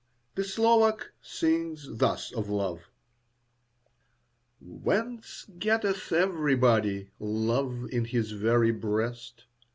[0.33, 2.89] The Slovak sings thus of love:
[4.59, 9.45] Whence getteth everybody Love in his very breast?